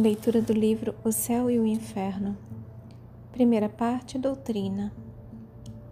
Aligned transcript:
Leitura 0.00 0.40
do 0.40 0.54
livro 0.54 0.94
O 1.04 1.12
Céu 1.12 1.50
e 1.50 1.60
o 1.60 1.66
Inferno. 1.66 2.34
Primeira 3.32 3.68
parte, 3.68 4.18
Doutrina. 4.18 4.90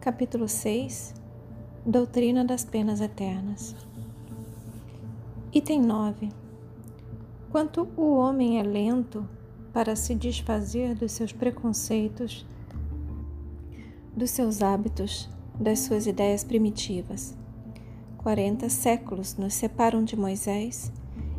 Capítulo 0.01 0.49
6 0.49 1.15
Doutrina 1.85 2.43
das 2.43 2.65
Penas 2.65 3.03
Eternas. 3.03 3.77
Item 5.53 5.83
9. 5.83 6.31
Quanto 7.51 7.87
o 7.99 8.17
homem 8.17 8.59
é 8.59 8.63
lento 8.63 9.29
para 9.75 9.95
se 9.95 10.15
desfazer 10.15 10.95
dos 10.95 11.13
seus 11.13 11.31
preconceitos, 11.31 12.47
dos 14.17 14.31
seus 14.31 14.63
hábitos, 14.63 15.29
das 15.61 15.81
suas 15.81 16.07
ideias 16.07 16.43
primitivas. 16.43 17.37
Quarenta 18.17 18.71
séculos 18.71 19.37
nos 19.37 19.53
separam 19.53 20.03
de 20.03 20.17
Moisés 20.17 20.91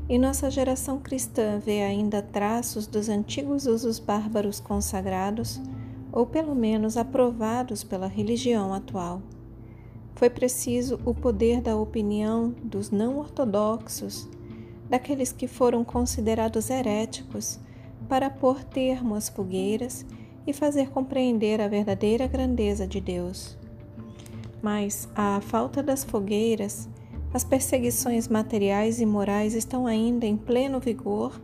e 0.09 0.17
nossa 0.17 0.49
geração 0.49 0.99
cristã 0.99 1.59
vê 1.59 1.83
ainda 1.83 2.19
traços 2.19 2.87
dos 2.87 3.07
antigos 3.09 3.67
usos 3.67 3.99
bárbaros 3.99 4.59
consagrados, 4.59 5.61
ou 6.11 6.25
pelo 6.25 6.55
menos 6.55 6.97
aprovados 6.97 7.83
pela 7.83 8.07
religião 8.07 8.73
atual. 8.73 9.21
Foi 10.15 10.27
preciso 10.27 10.99
o 11.05 11.13
poder 11.13 11.61
da 11.61 11.77
opinião 11.77 12.49
dos 12.63 12.89
não 12.89 13.19
ortodoxos, 13.19 14.27
daqueles 14.89 15.31
que 15.31 15.47
foram 15.47 15.83
considerados 15.83 16.71
heréticos, 16.71 17.59
para 18.09 18.31
pôr 18.31 18.63
termo 18.63 19.13
às 19.13 19.29
fogueiras 19.29 20.03
e 20.47 20.51
fazer 20.51 20.89
compreender 20.89 21.61
a 21.61 21.67
verdadeira 21.67 22.25
grandeza 22.25 22.87
de 22.87 22.99
Deus. 22.99 23.55
Mas, 24.59 25.07
à 25.15 25.39
falta 25.39 25.83
das 25.83 26.03
fogueiras, 26.03 26.89
as 27.33 27.43
perseguições 27.43 28.27
materiais 28.27 28.99
e 28.99 29.05
morais 29.05 29.53
estão 29.53 29.85
ainda 29.85 30.25
em 30.25 30.35
pleno 30.35 30.79
vigor, 30.79 31.39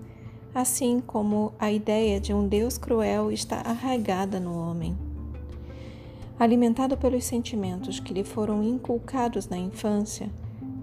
assim 0.54 1.00
como 1.00 1.54
a 1.60 1.72
ideia 1.72 2.20
de 2.20 2.34
um 2.34 2.48
Deus 2.48 2.78
cruel 2.78 3.32
está 3.32 3.58
arraigada 3.58 4.40
no 4.40 4.58
homem. 4.58 4.98
Alimentado 6.40 6.98
pelos 6.98 7.24
sentimentos 7.26 8.00
que 8.00 8.14
lhe 8.14 8.24
foram 8.24 8.64
inculcados 8.64 9.48
na 9.48 9.58
infância, 9.58 10.30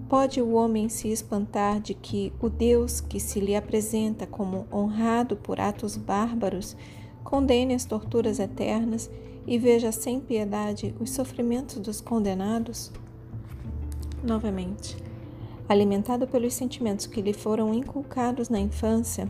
pode 0.07 0.41
o 0.41 0.53
homem 0.53 0.87
se 0.89 1.09
espantar 1.09 1.79
de 1.79 1.93
que 1.93 2.31
o 2.39 2.49
Deus 2.49 3.01
que 3.01 3.19
se 3.19 3.39
lhe 3.39 3.55
apresenta 3.55 4.25
como 4.25 4.65
honrado 4.71 5.35
por 5.35 5.59
atos 5.59 5.97
bárbaros 5.97 6.77
condene 7.23 7.73
as 7.73 7.83
torturas 7.83 8.39
eternas 8.39 9.09
e 9.45 9.57
veja 9.57 9.91
sem 9.91 10.19
piedade 10.19 10.95
os 10.99 11.11
sofrimentos 11.11 11.79
dos 11.79 11.99
condenados? 11.99 12.91
Novamente, 14.23 14.95
alimentado 15.67 16.25
pelos 16.25 16.53
sentimentos 16.53 17.05
que 17.05 17.21
lhe 17.21 17.33
foram 17.33 17.73
inculcados 17.73 18.47
na 18.47 18.57
infância, 18.57 19.29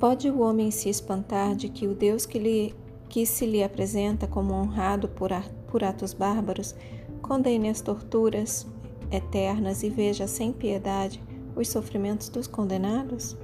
pode 0.00 0.28
o 0.28 0.40
homem 0.40 0.72
se 0.72 0.88
espantar 0.88 1.54
de 1.54 1.68
que 1.68 1.86
o 1.86 1.94
Deus 1.94 2.26
que, 2.26 2.40
lhe, 2.40 2.74
que 3.08 3.24
se 3.24 3.46
lhe 3.46 3.62
apresenta 3.62 4.26
como 4.26 4.52
honrado 4.52 5.08
por, 5.08 5.30
por 5.68 5.84
atos 5.84 6.12
bárbaros 6.12 6.74
condene 7.22 7.68
as 7.68 7.80
torturas 7.80 8.66
eternas 9.12 9.84
e 9.84 9.90
veja 9.90 10.26
sem 10.26 10.52
piedade 10.52 11.22
os 11.54 11.68
sofrimentos 11.68 12.28
dos 12.28 12.48
condenados? 12.48 13.36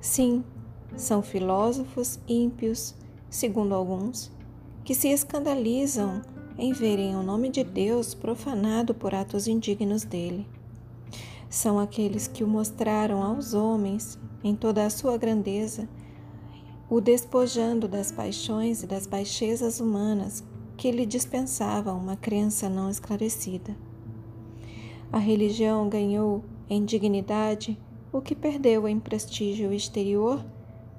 Sim, 0.00 0.44
são 0.96 1.22
filósofos 1.22 2.20
ímpios, 2.28 2.94
segundo 3.28 3.74
alguns, 3.74 4.30
que 4.84 4.94
se 4.94 5.08
escandalizam 5.08 6.22
em 6.62 6.72
verem 6.72 7.16
o 7.16 7.24
nome 7.24 7.48
de 7.48 7.64
Deus 7.64 8.14
profanado 8.14 8.94
por 8.94 9.12
atos 9.12 9.48
indignos 9.48 10.04
dele. 10.04 10.46
São 11.50 11.76
aqueles 11.80 12.28
que 12.28 12.44
o 12.44 12.46
mostraram 12.46 13.20
aos 13.20 13.52
homens 13.52 14.16
em 14.44 14.54
toda 14.54 14.86
a 14.86 14.90
sua 14.90 15.16
grandeza, 15.16 15.88
o 16.88 17.00
despojando 17.00 17.88
das 17.88 18.12
paixões 18.12 18.84
e 18.84 18.86
das 18.86 19.08
baixezas 19.08 19.80
humanas 19.80 20.44
que 20.76 20.92
lhe 20.92 21.04
dispensavam 21.04 21.98
uma 21.98 22.14
crença 22.14 22.68
não 22.68 22.88
esclarecida. 22.88 23.76
A 25.10 25.18
religião 25.18 25.88
ganhou 25.88 26.44
em 26.70 26.84
dignidade 26.84 27.76
o 28.12 28.20
que 28.20 28.36
perdeu 28.36 28.86
em 28.86 29.00
prestígio 29.00 29.72
exterior, 29.72 30.40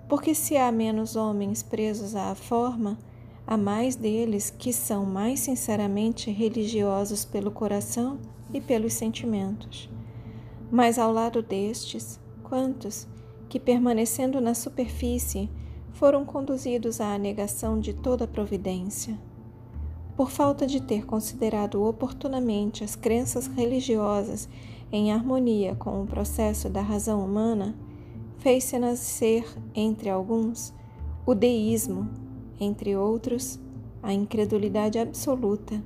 porque 0.10 0.36
se 0.36 0.58
há 0.58 0.70
menos 0.74 1.16
homens 1.16 1.64
presos 1.64 2.18
à 2.18 2.36
forma, 2.36 2.98
Há 3.46 3.58
mais 3.58 3.96
deles 3.96 4.50
que 4.50 4.72
são 4.72 5.06
mais 5.06 5.42
sinceramente 5.42 6.32
religiosos 6.32 7.26
pelo 7.26 7.52
coração 7.52 8.18
e 8.54 8.62
pelos 8.62 8.94
sentimentos. 8.94 9.90
Mas 10.72 10.98
ao 10.98 11.12
lado 11.12 11.42
destes, 11.42 12.20
quantos 12.42 13.06
que, 13.50 13.60
permanecendo 13.60 14.40
na 14.40 14.54
superfície, 14.54 15.50
foram 15.92 16.26
conduzidos 16.26 17.02
à 17.02 17.18
negação 17.18 17.80
de 17.80 17.94
toda 17.94 18.26
providência? 18.26 19.20
Por 20.16 20.32
falta 20.32 20.66
de 20.66 20.82
ter 20.82 21.06
considerado 21.06 21.84
oportunamente 21.84 22.84
as 22.84 22.96
crenças 22.96 23.48
religiosas 23.48 24.48
em 24.92 25.12
harmonia 25.12 25.76
com 25.76 26.02
o 26.02 26.08
processo 26.08 26.70
da 26.70 26.82
razão 26.82 27.26
humana, 27.26 27.76
fez-se 28.38 28.80
nascer 28.80 29.44
entre 29.76 30.10
alguns 30.10 30.74
o 31.26 31.34
deísmo 31.34 32.23
entre 32.60 32.96
outros, 32.96 33.60
a 34.02 34.14
incredulidade 34.14 35.00
absoluta, 35.00 35.82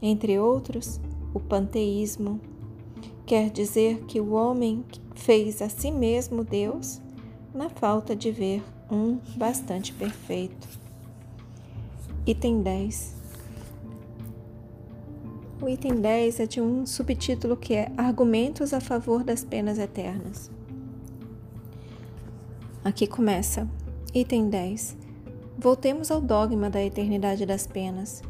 entre 0.00 0.38
outros, 0.38 1.00
o 1.32 1.40
panteísmo. 1.40 2.40
Quer 3.24 3.50
dizer 3.50 4.04
que 4.04 4.20
o 4.20 4.32
homem 4.32 4.84
fez 5.14 5.62
a 5.62 5.68
si 5.68 5.90
mesmo 5.90 6.44
Deus 6.44 7.00
na 7.54 7.68
falta 7.68 8.16
de 8.16 8.30
ver 8.30 8.62
um 8.90 9.18
bastante 9.36 9.92
perfeito. 9.92 10.68
Item 12.26 12.62
10. 12.62 13.16
O 15.60 15.68
item 15.68 16.00
10 16.00 16.40
é 16.40 16.46
de 16.46 16.60
um 16.60 16.84
subtítulo 16.84 17.56
que 17.56 17.74
é 17.74 17.92
Argumentos 17.96 18.72
a 18.74 18.80
favor 18.80 19.22
das 19.22 19.44
penas 19.44 19.78
eternas. 19.78 20.50
Aqui 22.84 23.06
começa. 23.06 23.68
Item 24.12 24.50
10. 24.50 25.01
Voltemos 25.62 26.10
ao 26.10 26.20
dogma 26.20 26.68
da 26.68 26.82
eternidade 26.82 27.46
das 27.46 27.68
penas. 27.68 28.20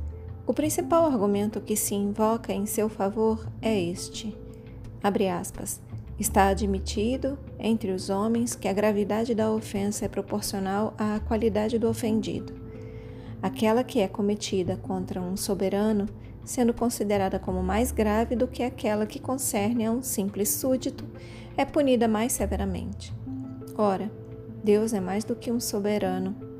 O 0.46 0.52
principal 0.52 1.06
argumento 1.06 1.62
que 1.62 1.74
se 1.74 1.94
invoca 1.94 2.52
em 2.52 2.66
seu 2.66 2.90
favor 2.90 3.48
é 3.62 3.80
este: 3.80 4.36
aspas, 5.40 5.80
Está 6.20 6.48
admitido 6.48 7.38
entre 7.58 7.90
os 7.90 8.10
homens 8.10 8.54
que 8.54 8.68
a 8.68 8.72
gravidade 8.74 9.34
da 9.34 9.50
ofensa 9.50 10.04
é 10.04 10.08
proporcional 10.08 10.92
à 10.98 11.20
qualidade 11.20 11.78
do 11.78 11.88
ofendido. 11.88 12.52
Aquela 13.40 13.82
que 13.82 14.00
é 14.00 14.08
cometida 14.08 14.76
contra 14.76 15.18
um 15.18 15.34
soberano, 15.34 16.06
sendo 16.44 16.74
considerada 16.74 17.38
como 17.38 17.62
mais 17.62 17.90
grave 17.90 18.36
do 18.36 18.46
que 18.46 18.62
aquela 18.62 19.06
que 19.06 19.18
concerne 19.18 19.86
a 19.86 19.90
um 19.90 20.02
simples 20.02 20.50
súdito, 20.50 21.06
é 21.56 21.64
punida 21.64 22.06
mais 22.06 22.32
severamente. 22.32 23.10
Ora, 23.74 24.12
Deus 24.62 24.92
é 24.92 25.00
mais 25.00 25.24
do 25.24 25.34
que 25.34 25.50
um 25.50 25.58
soberano 25.58 26.51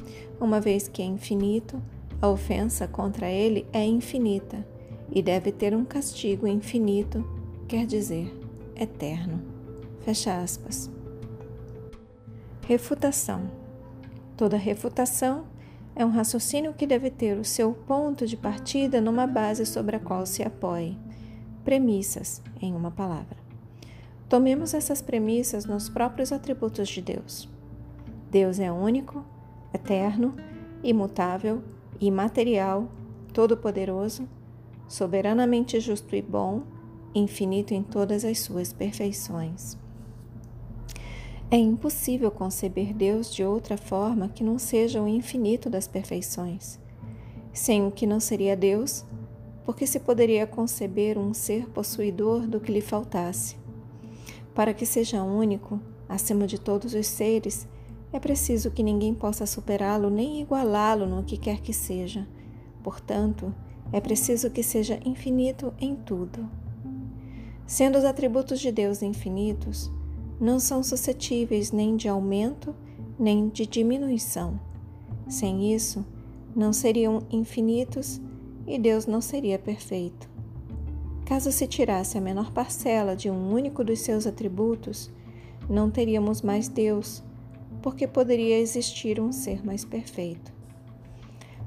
uma 0.43 0.61
vez 0.61 0.89
que 0.89 1.01
é 1.01 1.05
infinito, 1.05 1.81
a 2.21 2.29
ofensa 2.29 2.89
contra 2.89 3.31
ele 3.31 3.67
é 3.73 3.85
infinita 3.85 4.67
e 5.11 5.23
deve 5.23 5.53
ter 5.53 5.75
um 5.75 5.85
castigo 5.85 6.47
infinito, 6.47 7.25
quer 7.69 7.87
dizer, 7.87 8.33
eterno. 8.77 9.41
Fecha 10.01 10.37
aspas. 10.41 10.91
Refutação. 12.67 13.51
Toda 14.37 14.57
refutação 14.57 15.45
é 15.95 16.05
um 16.05 16.11
raciocínio 16.11 16.73
que 16.73 16.87
deve 16.87 17.11
ter 17.11 17.39
o 17.39 17.45
seu 17.45 17.73
ponto 17.73 18.27
de 18.27 18.37
partida 18.37 19.01
numa 19.01 19.27
base 19.27 19.65
sobre 19.67 19.97
a 19.97 20.01
qual 20.01 20.27
se 20.27 20.43
apoie. 20.43 20.97
Premissas, 21.65 22.43
em 22.61 22.75
uma 22.75 22.91
palavra. 22.91 23.37
Tomemos 24.29 24.75
essas 24.75 25.03
premissas 25.03 25.67
nos 25.67 25.89
próprios 25.89 26.33
atributos 26.33 26.89
de 26.89 27.03
Deus. 27.03 27.49
Deus 28.31 28.59
é 28.59 28.73
único, 28.73 29.25
eterno, 29.73 30.35
imutável, 30.83 31.63
imaterial, 32.01 32.89
todo-poderoso, 33.33 34.29
soberanamente 34.89 35.81
justo 35.81 36.15
e 36.15 36.23
bom, 36.23 36.63
infinito 37.15 37.73
em 37.73 37.83
todas 37.83 38.25
as 38.25 38.39
suas 38.41 38.73
perfeições. 38.73 39.77
É 41.51 41.57
impossível 41.57 42.31
conceber 42.31 42.95
Deus 42.95 43.33
de 43.33 43.45
outra 43.45 43.77
forma 43.77 44.29
que 44.29 44.43
não 44.43 44.59
seja 44.59 45.03
o 45.03 45.07
infinito 45.07 45.69
das 45.69 45.87
perfeições, 45.87 46.79
sem 47.53 47.87
o 47.87 47.91
que 47.91 48.07
não 48.07 48.19
seria 48.19 48.57
Deus, 48.57 49.05
porque 49.65 49.87
se 49.87 50.01
poderia 50.01 50.47
conceber 50.47 51.19
um 51.19 51.35
ser 51.35 51.69
possuidor 51.69 52.47
do 52.47 52.59
que 52.59 52.73
lhe 52.73 52.81
faltasse. 52.81 53.57
Para 54.55 54.75
que 54.75 54.87
seja 54.87 55.23
único, 55.23 55.79
acima 56.09 56.47
de 56.47 56.59
todos 56.59 56.95
os 56.95 57.07
seres, 57.07 57.69
é 58.13 58.21
preciso 58.21 58.71
que 58.71 58.83
ninguém 58.83 59.15
possa 59.15 59.47
superá-lo 59.47 60.11
nem 60.11 60.41
igualá-lo 60.41 61.07
no 61.07 61.23
que 61.23 61.37
quer 61.37 61.61
que 61.61 61.73
seja. 61.73 62.27
Portanto, 62.83 63.55
é 63.93 64.01
preciso 64.01 64.51
que 64.51 64.63
seja 64.63 65.01
infinito 65.05 65.73
em 65.81 65.95
tudo. 65.95 66.49
Sendo 67.67 67.97
os 67.97 68.05
atributos 68.05 68.61
de 68.61 68.71
Deus 68.71 69.03
infinitos, 69.03 69.91
não 70.41 70.59
são 70.59 70.83
suscetíveis 70.83 71.73
nem 71.73 71.97
de 71.97 72.09
aumento 72.09 72.75
nem 73.19 73.49
de 73.49 73.67
diminuição. 73.67 74.59
Sem 75.29 75.73
isso, 75.73 76.05
não 76.55 76.73
seriam 76.73 77.23
infinitos 77.31 78.21
e 78.67 78.79
Deus 78.79 79.07
não 79.07 79.21
seria 79.21 79.59
perfeito. 79.59 80.29
Caso 81.25 81.53
se 81.53 81.67
tirasse 81.67 82.19
a 82.19 82.21
menor 82.21 82.51
parcela 82.51 83.15
de 83.15 83.31
um 83.31 83.53
único 83.53 83.85
dos 83.85 84.01
seus 84.01 84.27
atributos, 84.27 85.11
não 85.69 85.91
teríamos 85.91 86.43
mais 86.43 86.69
Deus, 86.69 87.23
porque 87.83 88.07
poderia 88.07 88.59
existir 88.59 89.21
um 89.21 89.33
ser 89.33 89.65
mais 89.65 89.85
perfeito. 89.85 90.53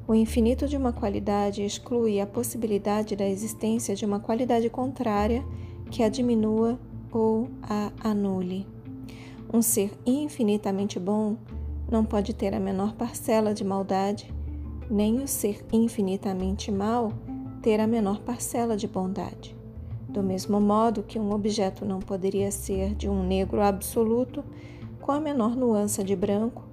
O 0.07 0.13
infinito 0.13 0.67
de 0.67 0.77
uma 0.77 0.93
qualidade 0.93 1.63
exclui 1.63 2.19
a 2.19 2.27
possibilidade 2.27 3.15
da 3.15 3.27
existência 3.27 3.95
de 3.95 4.05
uma 4.05 4.19
qualidade 4.19 4.69
contrária 4.69 5.43
que 5.89 6.03
a 6.03 6.09
diminua 6.09 6.79
ou 7.11 7.49
a 7.63 7.91
anule. 8.03 8.67
Um 9.51 9.61
ser 9.61 9.91
infinitamente 10.05 10.99
bom 10.99 11.37
não 11.89 12.05
pode 12.05 12.33
ter 12.33 12.53
a 12.53 12.59
menor 12.59 12.93
parcela 12.93 13.53
de 13.53 13.63
maldade, 13.63 14.31
nem 14.89 15.19
o 15.21 15.27
ser 15.27 15.65
infinitamente 15.71 16.71
mau 16.71 17.11
ter 17.61 17.79
a 17.79 17.87
menor 17.87 18.19
parcela 18.19 18.77
de 18.77 18.87
bondade. 18.87 19.55
Do 20.07 20.21
mesmo 20.21 20.61
modo 20.61 21.03
que 21.03 21.17
um 21.17 21.33
objeto 21.33 21.83
não 21.83 21.99
poderia 21.99 22.51
ser 22.51 22.93
de 22.93 23.09
um 23.09 23.23
negro 23.23 23.61
absoluto 23.61 24.43
com 25.05 25.11
a 25.11 25.19
menor 25.19 25.55
nuance 25.55 26.03
de 26.03 26.15
branco, 26.15 26.63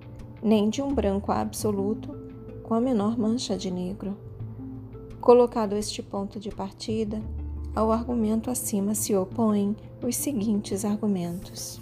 nem 0.43 0.70
de 0.70 0.81
um 0.81 0.94
branco 0.94 1.31
absoluto 1.31 2.17
com 2.62 2.73
a 2.73 2.81
menor 2.81 3.19
mancha 3.19 3.58
de 3.58 3.70
negro. 3.70 4.17
Colocado 5.20 5.76
este 5.76 6.02
ponto 6.02 6.40
de 6.40 6.49
partida, 6.49 7.20
ao 7.76 7.93
argumento 7.93 8.50
acima 8.50 8.94
se 8.94 9.14
opõem 9.14 9.76
os 10.02 10.17
seguintes 10.17 10.82
argumentos. 10.82 11.79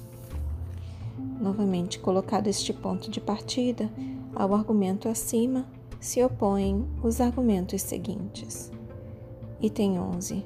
Novamente, 1.40 2.00
colocado 2.00 2.48
este 2.48 2.72
ponto 2.72 3.08
de 3.08 3.20
partida, 3.20 3.88
ao 4.34 4.52
argumento 4.52 5.08
acima 5.08 5.64
se 6.00 6.20
opõem 6.20 6.84
os 7.00 7.20
argumentos 7.20 7.80
seguintes. 7.80 8.72
Item 9.62 10.00
11. 10.00 10.44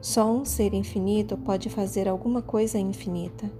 Só 0.00 0.30
um 0.32 0.44
ser 0.44 0.72
infinito 0.72 1.36
pode 1.36 1.68
fazer 1.68 2.08
alguma 2.08 2.42
coisa 2.42 2.78
infinita. 2.78 3.50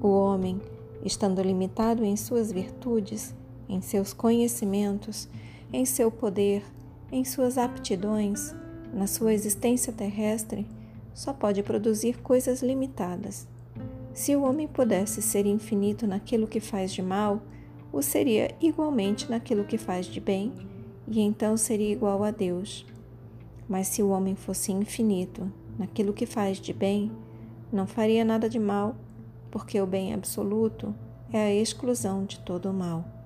O 0.00 0.10
homem, 0.10 0.60
estando 1.04 1.42
limitado 1.42 2.04
em 2.04 2.16
suas 2.16 2.50
virtudes, 2.50 3.34
em 3.68 3.80
seus 3.80 4.12
conhecimentos, 4.12 5.28
em 5.72 5.84
seu 5.84 6.10
poder, 6.10 6.62
em 7.10 7.24
suas 7.24 7.58
aptidões, 7.58 8.54
na 8.92 9.06
sua 9.06 9.32
existência 9.32 9.92
terrestre, 9.92 10.66
só 11.14 11.32
pode 11.32 11.62
produzir 11.62 12.20
coisas 12.22 12.62
limitadas. 12.62 13.46
Se 14.14 14.34
o 14.34 14.42
homem 14.42 14.66
pudesse 14.66 15.22
ser 15.22 15.46
infinito 15.46 16.06
naquilo 16.06 16.46
que 16.46 16.60
faz 16.60 16.92
de 16.92 17.02
mal, 17.02 17.42
o 17.92 18.02
seria 18.02 18.54
igualmente 18.60 19.30
naquilo 19.30 19.64
que 19.64 19.78
faz 19.78 20.06
de 20.06 20.20
bem, 20.20 20.52
e 21.06 21.20
então 21.20 21.56
seria 21.56 21.92
igual 21.92 22.22
a 22.22 22.30
Deus. 22.30 22.84
Mas 23.68 23.88
se 23.88 24.02
o 24.02 24.08
homem 24.08 24.34
fosse 24.34 24.72
infinito 24.72 25.50
naquilo 25.78 26.12
que 26.12 26.26
faz 26.26 26.58
de 26.58 26.72
bem, 26.72 27.12
não 27.72 27.86
faria 27.86 28.24
nada 28.24 28.48
de 28.48 28.58
mal, 28.58 28.96
porque 29.50 29.80
o 29.80 29.86
bem 29.86 30.12
absoluto 30.14 30.94
é 31.32 31.38
a 31.38 31.54
exclusão 31.54 32.24
de 32.24 32.40
todo 32.40 32.70
o 32.70 32.74
mal 32.74 33.18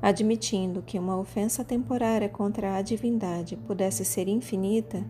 admitindo 0.00 0.82
que 0.82 0.98
uma 0.98 1.18
ofensa 1.18 1.64
temporária 1.64 2.28
contra 2.28 2.76
a 2.76 2.82
divindade 2.82 3.56
pudesse 3.56 4.04
ser 4.04 4.28
infinita, 4.28 5.04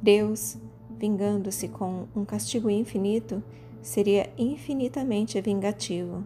Deus, 0.00 0.56
vingando-se 0.98 1.68
com 1.68 2.06
um 2.14 2.24
castigo 2.24 2.70
infinito, 2.70 3.42
seria 3.82 4.30
infinitamente 4.38 5.40
vingativo. 5.40 6.24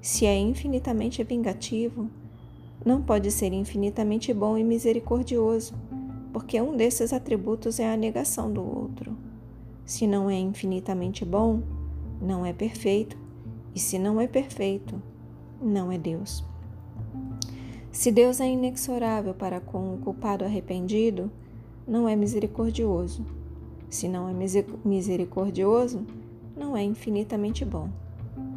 Se 0.00 0.26
é 0.26 0.36
infinitamente 0.36 1.22
vingativo, 1.22 2.10
não 2.84 3.02
pode 3.02 3.30
ser 3.30 3.52
infinitamente 3.52 4.32
bom 4.32 4.58
e 4.58 4.64
misericordioso, 4.64 5.74
porque 6.32 6.60
um 6.60 6.76
desses 6.76 7.12
atributos 7.12 7.80
é 7.80 7.92
a 7.92 7.96
negação 7.96 8.52
do 8.52 8.62
outro. 8.62 9.16
Se 9.84 10.06
não 10.06 10.28
é 10.28 10.38
infinitamente 10.38 11.24
bom, 11.24 11.62
não 12.20 12.44
é 12.44 12.52
perfeito, 12.52 13.16
e 13.74 13.78
se 13.78 13.98
não 13.98 14.20
é 14.20 14.26
perfeito, 14.26 15.00
não 15.60 15.90
é 15.90 15.98
Deus. 15.98 16.44
Se 17.90 18.12
Deus 18.12 18.40
é 18.40 18.48
inexorável 18.48 19.34
para 19.34 19.60
com 19.60 19.94
o 19.94 19.98
culpado 19.98 20.44
arrependido, 20.44 21.30
não 21.86 22.08
é 22.08 22.14
misericordioso. 22.14 23.24
Se 23.88 24.08
não 24.08 24.28
é 24.28 24.34
misericordioso, 24.84 26.04
não 26.56 26.76
é 26.76 26.82
infinitamente 26.82 27.64
bom. 27.64 27.88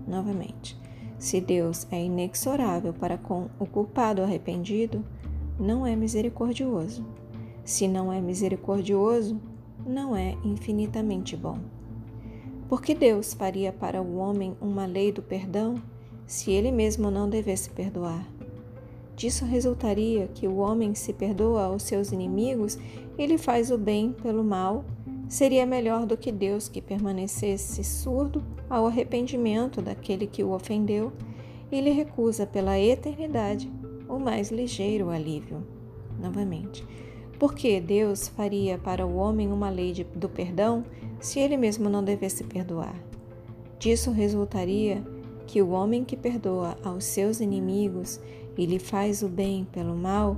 Novamente, 0.07 0.77
se 1.17 1.39
Deus 1.39 1.87
é 1.91 2.03
inexorável 2.03 2.93
para 2.93 3.17
com 3.17 3.49
o 3.59 3.65
culpado 3.65 4.21
arrependido, 4.21 5.05
não 5.59 5.85
é 5.85 5.95
misericordioso. 5.95 7.05
Se 7.63 7.87
não 7.87 8.11
é 8.11 8.19
misericordioso, 8.19 9.39
não 9.85 10.15
é 10.15 10.35
infinitamente 10.43 11.35
bom. 11.37 11.59
Porque 12.69 12.93
Deus 12.93 13.33
faria 13.33 13.73
para 13.73 13.99
o 13.99 14.17
homem 14.17 14.55
uma 14.61 14.85
lei 14.85 15.11
do 15.11 15.23
perdão 15.23 15.81
se 16.27 16.51
ele 16.51 16.71
mesmo 16.71 17.09
não 17.09 17.27
devesse 17.27 17.71
perdoar? 17.71 18.23
Disso 19.15 19.43
resultaria 19.43 20.27
que 20.27 20.47
o 20.47 20.57
homem 20.57 20.93
se 20.93 21.11
perdoa 21.11 21.63
aos 21.63 21.81
seus 21.81 22.11
inimigos, 22.11 22.77
ele 23.17 23.39
faz 23.39 23.71
o 23.71 23.77
bem 23.77 24.13
pelo 24.13 24.43
mal. 24.43 24.85
Seria 25.27 25.65
melhor 25.65 26.05
do 26.05 26.15
que 26.15 26.31
Deus 26.31 26.69
que 26.69 26.81
permanecesse 26.81 27.83
surdo 27.83 28.43
ao 28.69 28.85
arrependimento 28.85 29.81
daquele 29.81 30.27
que 30.27 30.43
o 30.43 30.51
ofendeu 30.51 31.11
e 31.71 31.81
lhe 31.81 31.91
recusa 31.91 32.45
pela 32.45 32.79
eternidade 32.79 33.69
o 34.07 34.19
mais 34.19 34.51
ligeiro 34.51 35.09
alívio. 35.09 35.65
Novamente, 36.19 36.85
porque 37.37 37.81
Deus 37.81 38.27
faria 38.27 38.77
para 38.77 39.05
o 39.05 39.15
homem 39.15 39.51
uma 39.51 39.69
lei 39.69 39.91
de, 39.91 40.03
do 40.03 40.29
perdão 40.29 40.83
se 41.19 41.39
ele 41.39 41.57
mesmo 41.57 41.89
não 41.89 42.03
devesse 42.03 42.43
perdoar? 42.43 42.95
Disso 43.77 44.11
resultaria 44.11 45.03
que 45.47 45.61
o 45.61 45.69
homem 45.69 46.03
que 46.03 46.15
perdoa 46.15 46.77
aos 46.83 47.05
seus 47.05 47.39
inimigos 47.39 48.19
e 48.57 48.65
lhe 48.65 48.77
faz 48.77 49.23
o 49.23 49.27
bem 49.27 49.65
pelo 49.71 49.95
mal, 49.95 50.37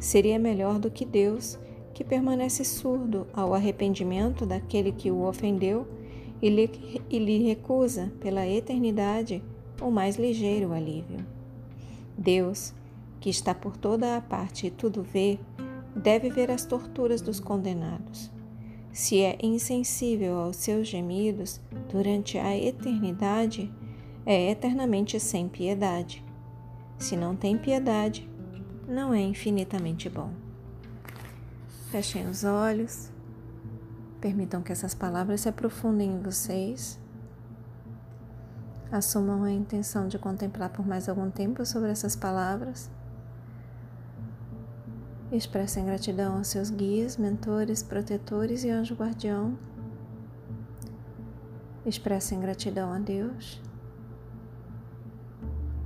seria 0.00 0.38
melhor 0.38 0.78
do 0.78 0.90
que 0.90 1.04
Deus, 1.04 1.58
que 1.94 2.02
permanece 2.02 2.64
surdo 2.64 3.26
ao 3.32 3.54
arrependimento 3.54 4.44
daquele 4.44 4.90
que 4.90 5.10
o 5.10 5.22
ofendeu 5.22 5.86
e 6.42 6.48
lhe, 6.48 7.00
e 7.08 7.18
lhe 7.18 7.38
recusa 7.44 8.12
pela 8.20 8.46
eternidade 8.46 9.42
o 9.80 9.90
mais 9.90 10.16
ligeiro 10.16 10.72
alívio. 10.72 11.24
Deus, 12.18 12.74
que 13.20 13.30
está 13.30 13.54
por 13.54 13.76
toda 13.76 14.16
a 14.16 14.20
parte 14.20 14.66
e 14.66 14.70
tudo 14.70 15.02
vê, 15.02 15.38
deve 15.94 16.28
ver 16.28 16.50
as 16.50 16.64
torturas 16.64 17.20
dos 17.20 17.38
condenados. 17.38 18.30
Se 18.92 19.20
é 19.20 19.38
insensível 19.42 20.38
aos 20.38 20.56
seus 20.56 20.88
gemidos 20.88 21.60
durante 21.90 22.38
a 22.38 22.56
eternidade, 22.56 23.72
é 24.26 24.50
eternamente 24.50 25.18
sem 25.18 25.48
piedade 25.48 26.24
se 27.00 27.16
não 27.16 27.34
tem 27.34 27.56
piedade, 27.56 28.30
não 28.86 29.12
é 29.12 29.20
infinitamente 29.20 30.08
bom. 30.08 30.30
Fechem 31.90 32.28
os 32.28 32.44
olhos, 32.44 33.10
permitam 34.20 34.62
que 34.62 34.70
essas 34.70 34.94
palavras 34.94 35.40
se 35.40 35.48
aprofundem 35.48 36.10
em 36.10 36.20
vocês. 36.20 37.00
Assumam 38.92 39.44
a 39.44 39.50
intenção 39.50 40.08
de 40.08 40.18
contemplar 40.18 40.68
por 40.70 40.86
mais 40.86 41.08
algum 41.08 41.30
tempo 41.30 41.64
sobre 41.64 41.90
essas 41.90 42.14
palavras. 42.14 42.90
Expressem 45.32 45.84
gratidão 45.86 46.38
aos 46.38 46.48
seus 46.48 46.70
guias, 46.70 47.16
mentores, 47.16 47.84
protetores 47.84 48.64
e 48.64 48.70
anjo 48.70 48.96
guardião. 48.96 49.56
Expressem 51.86 52.40
gratidão 52.40 52.92
a 52.92 52.98
Deus. 52.98 53.60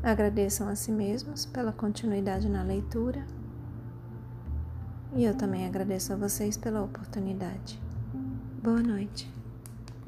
Agradeçam 0.03 0.67
a 0.69 0.75
si 0.75 0.91
mesmos 0.91 1.45
pela 1.45 1.73
continuidade 1.73 2.49
na 2.49 2.63
leitura. 2.63 3.25
E 5.15 5.25
eu 5.25 5.35
também 5.37 5.67
agradeço 5.67 6.15
a 6.15 6.17
vocês 6.17 6.57
pela 6.57 6.83
oportunidade. 6.83 7.79
Boa 8.63 8.83
noite. 8.83 9.31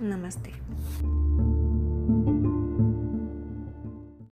Namastê. 0.01 0.53